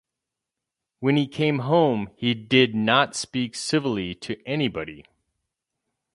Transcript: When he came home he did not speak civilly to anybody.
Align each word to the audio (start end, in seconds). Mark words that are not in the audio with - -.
When 0.99 1.15
he 1.15 1.27
came 1.27 1.59
home 1.59 2.09
he 2.15 2.33
did 2.33 2.73
not 2.73 3.15
speak 3.15 3.53
civilly 3.53 4.15
to 4.15 4.35
anybody. 4.47 5.05